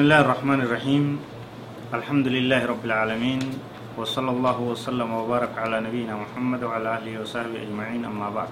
بسم 0.00 0.08
الله 0.08 0.24
الرحمن 0.24 0.60
الرحيم. 0.64 1.04
الحمد 1.92 2.26
لله 2.32 2.60
رب 2.72 2.84
العالمين 2.88 3.40
وصلى 4.00 4.30
الله 4.32 4.58
وسلم 4.72 5.04
وبارك 5.12 5.52
على 5.60 5.76
نبينا 5.84 6.16
محمد 6.16 6.60
وعلى 6.64 6.88
آله 6.96 7.20
وصحبه 7.20 7.60
أجمعين 7.68 8.08
أما 8.08 8.32
بعد. 8.32 8.48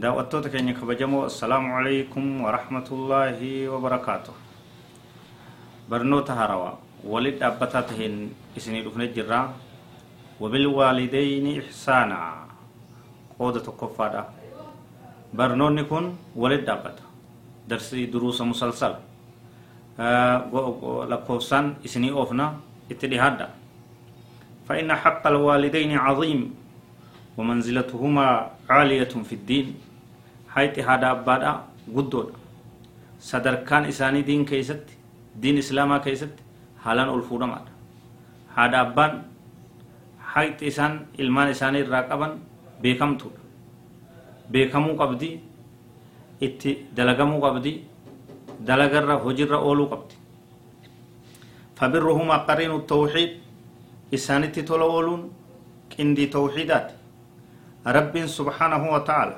دعوتك 0.00 0.56
اني 0.56 0.72
بجمو 0.72 1.28
السلام 1.28 1.64
عليكم 1.68 2.24
ورحمه 2.48 2.88
الله 2.96 3.38
وبركاته 3.68 4.34
برنوت 5.92 6.28
هروا 6.32 7.04
ولد 7.04 7.36
ابتاتهن 7.36 8.14
إسني 8.56 8.80
دفن 8.88 9.00
الجرا 9.04 9.52
وبالوالدين 10.40 11.46
إحسانا. 11.60 12.20
قودة 13.36 13.68
كفارة. 13.68 14.24
نكون 15.36 16.04
ولد 16.32 16.64
أبتا. 16.64 17.04
درسي 17.68 18.08
دروس 18.08 18.40
مسلسل. 18.40 19.17
Lakkoofsaan 19.98 21.76
isinii 21.84 22.10
oofna 22.10 22.54
itti 22.90 23.08
dhihaadha 23.08 23.48
فإن 24.68 24.92
حق 24.92 25.24
الوالدين 25.26 25.96
عظيم 25.96 26.40
ومنزلتهما 27.40 28.26
عالية 28.68 29.12
في 29.24 29.34
الدين. 29.40 29.66
حيث 30.52 30.84
هذا 30.84 31.10
أبدا 31.10 31.52
قدود. 31.88 32.28
صدركان 33.16 33.88
إساني 33.88 34.22
دين 34.28 34.44
كيست 34.44 34.84
دين 35.40 35.58
إسلاما 35.64 36.04
كيست 36.04 36.36
حالان 36.84 37.08
ألفونا 37.08 37.46
ماذا 37.48 37.72
هذا 38.56 38.80
أبان 38.80 39.12
حيث 40.20 40.62
إسان 40.62 41.16
إلمان 41.16 41.48
إساني 41.56 41.88
الراقبا 41.88 42.28
بيكمتو 42.84 43.28
بيكمو 44.52 45.00
قبدي 45.00 45.40
itti 46.38 46.86
dalagamuu 46.94 47.40
qabdi 47.42 47.82
dalagarra 48.60 49.16
hojirra 49.24 49.58
ooluu 49.58 49.88
qabdi 49.92 50.14
فبرهما 51.78 52.36
قرين 52.36 52.74
التوحيد 52.74 53.30
إسانتي 54.14 54.62
تولا 54.62 54.84
أولون 54.84 55.30
قندي 55.94 56.26
توحيدات 56.26 56.88
رب 57.86 58.26
سبحانه 58.26 58.82
وتعالى 58.94 59.36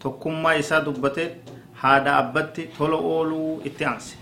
تكما 0.00 0.58
إسا 0.58 0.78
دبتت 0.84 1.32
هذا 1.80 2.18
أبتي 2.18 2.76
تولا 2.76 2.96
أولو 3.00 3.64
إتيانسي 3.66 4.16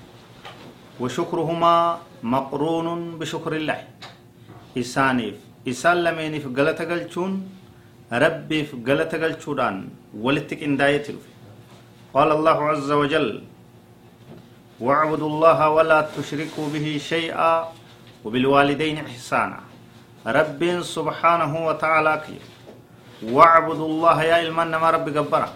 وشكرهما 1.01 1.99
مقرون 2.23 3.19
بشكر 3.19 3.53
الله. 3.53 3.79
إسانيف 4.79 5.35
إسان 5.69 5.97
لمينيف 6.05 6.47
غلطة 6.55 6.85
قلچون 6.87 7.33
ربي 8.13 8.65
في 8.65 8.75
غلطة 8.87 9.19
قلچودان 9.19 9.77
ولتك 10.15 10.63
إنداية 10.63 11.07
قال 12.15 12.29
الله 12.33 12.59
عز 12.71 12.91
وجل 12.91 13.43
واعبدوا 14.81 15.29
الله 15.29 15.69
ولا 15.71 16.01
تشركوا 16.17 16.69
به 16.75 17.01
شيئا 17.11 17.73
وبالوالدين 18.25 19.07
إحسانا. 19.07 19.61
رب 20.27 20.83
سبحانه 20.83 21.53
وتعالى 21.67 22.23
كي. 22.27 22.39
واعبدوا 23.35 23.89
الله 23.89 24.23
يا 24.23 24.37
إلمان 24.43 24.71
ما 24.77 24.91
رب 24.91 25.17
قبرا. 25.17 25.49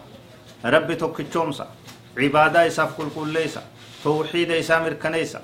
رب 0.64 0.88
توكتشومسا 0.98 1.66
عبادة 2.18 2.66
إساف 2.66 2.96
كل 2.98 3.08
كل 3.14 3.28
ليس 3.28 3.58
توحيد 4.04 4.50
إسا 4.50 4.78
مركنيسا 4.78 5.40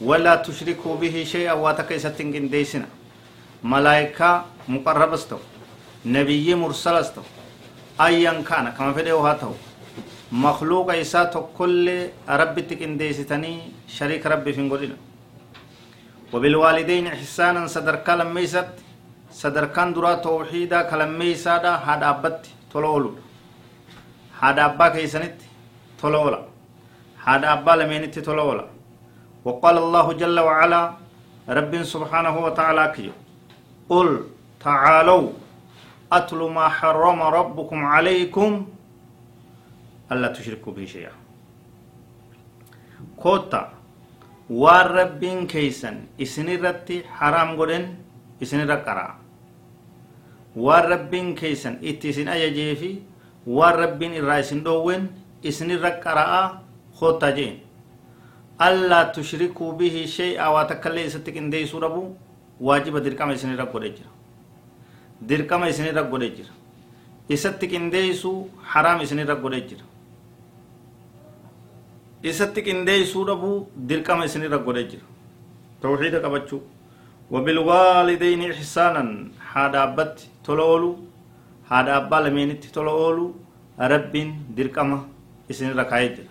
ولا 0.00 0.34
تشركوا 0.36 0.96
به 0.96 1.24
شيئا 1.24 1.52
واتكيسا 1.52 2.08
تنجن 2.08 2.48
ديسنا. 2.48 2.88
ملائكة 3.64 4.44
مقربستو. 4.68 5.38
نبي 6.06 6.54
مرسلستو. 6.54 7.22
أيا 8.00 8.42
كان. 8.48 8.68
كما 8.78 8.92
فيديو 8.92 9.20
هاتو 9.26 9.52
مخلوق 10.32 10.90
إسا 10.94 11.24
تكل 11.24 12.08
ربي 12.28 12.62
تكنديستني 12.62 13.54
شريك 13.88 14.26
ربي 14.26 14.52
في 14.52 14.60
نقولنا 14.62 14.96
وبالوالدين 16.32 17.06
إحسانا 17.06 17.66
صدر 17.66 17.96
كلام 17.96 18.34
ميسات 18.34 18.68
صدر 19.30 19.64
كان 19.66 19.92
درا 19.94 20.14
توحيدا 20.14 20.82
كلام 20.90 21.18
ميسادا 21.18 21.72
هذا 21.88 22.08
أبت 22.10 22.46
تلولو 22.72 23.12
هذا 24.42 24.64
أبا 24.64 24.88
كيسنت 24.88 25.38
تلولا 26.02 26.40
هذا 27.24 27.52
أبا 27.52 27.70
لمينت 27.70 28.18
تلولا 28.18 28.66
وقال 29.44 29.78
الله 29.78 30.06
جل 30.12 30.40
وعلا 30.40 30.82
رب 31.48 31.72
سبحانه 31.82 32.34
وتعالى 32.44 32.84
كي 32.96 33.10
قل 33.90 34.08
تعالوا 34.64 35.26
أتل 36.12 36.36
ما 36.56 36.68
حرم 36.68 37.22
ربكم 37.22 37.84
عليكم 37.94 38.66
ألا 40.12 40.28
تشركوا 40.32 40.72
به 40.72 40.84
شيئا 40.84 41.12
كوتا 43.22 43.72
waan 44.46 44.86
rabbiin 44.94 45.46
keeysan 45.50 45.96
isinirratti 46.22 47.02
haraam 47.18 47.56
godhen 47.58 47.84
isinirra 48.40 48.76
qaraa 48.86 49.18
waan 50.54 50.84
rabbiin 50.92 51.34
keeysan 51.34 51.78
itti 51.82 52.08
isin 52.14 52.28
ajajee 52.34 52.74
fi 52.82 52.90
waan 53.46 53.74
rabbiin 53.82 54.12
irraa 54.20 54.38
isin 54.44 54.60
dhoowwen 54.64 55.08
isinirra 55.42 55.90
qaraa 56.04 56.62
koottaa 56.98 57.32
jeen 57.38 57.56
allaa 58.68 59.04
tushrikuu 59.16 59.72
bihi 59.80 60.06
shay'aa 60.16 60.52
waa 60.54 60.64
takkaillee 60.70 61.06
isatti 61.10 61.32
qindeeysuu 61.36 61.80
dhabu 61.84 62.02
waajiba 62.60 63.00
dirqama 63.06 63.32
isinirra 63.38 63.66
godhe 63.72 63.90
jira 63.96 64.10
dirqama 65.28 65.68
isinirra 65.74 66.02
godhe 66.12 66.28
jira 66.36 66.52
isatti 67.28 67.66
qindeeysuu 67.72 68.38
haraam 68.72 69.00
isinirra 69.08 69.34
godhe 69.34 69.60
jira 69.68 69.84
isatti 72.30 72.60
qindeeysuu 72.66 73.24
dhabuu 73.28 73.56
dirqama 73.88 74.24
isinirra 74.28 74.58
godhe 74.66 74.82
jira 74.90 75.04
tawxiida 75.82 76.18
qabachuu 76.24 76.60
wabilwaalidayni 77.30 78.46
ixsaanan 78.54 79.10
haadha 79.52 79.82
abbatti 79.88 80.30
tola 80.46 80.62
oolu 80.72 80.90
haadha 81.70 81.92
abbaa 82.00 82.20
lameenitti 82.26 82.72
tola 82.76 82.92
oolu 83.04 83.26
rabbiin 83.92 84.30
dirqama 84.56 84.98
isinirra 85.48 85.84
kaayee 85.92 86.12
jira 86.16 86.30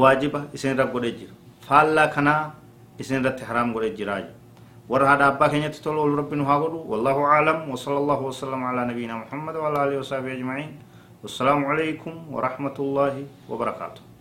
waajiba 0.00 0.40
isinirra 0.56 0.86
godhe 0.94 1.10
jira 1.18 1.34
faallaa 1.66 2.08
kanaa 2.16 2.42
isinirratti 3.02 3.44
haraam 3.48 3.72
godhe 3.74 3.90
jiraa 3.98 4.22
warra 4.88 5.06
haadha 5.10 5.26
abbaa 5.32 5.48
keenyatti 5.52 5.82
tola 5.82 6.00
oolu 6.00 6.16
rabbi 6.22 6.36
nu 6.36 6.44
haa 6.50 6.58
godhu 6.64 6.78
wallahu 6.92 7.26
aclam 7.36 7.70
wasala 7.74 7.96
allahu 8.02 8.26
wasalam 8.30 8.64
alaa 8.70 8.84
nabiyina 8.90 9.16
muhammad 9.22 9.56
waala 9.56 9.82
alihi 9.84 9.98
wasahbihi 10.02 10.34
ajmaciin 10.38 10.72
wassalaamu 11.22 11.66
calaykum 11.70 12.14
warahmatu 12.34 12.82
llaahi 12.96 13.24
wabarakaatuh 13.48 14.13